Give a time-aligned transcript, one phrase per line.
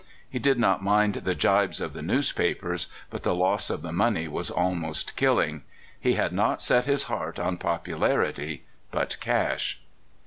[0.27, 4.27] He did not mind the gibes of the newspapers, but the loss of the money
[4.27, 5.61] was almost killing.
[5.99, 9.79] He had not set his heart on popu larity, but cash.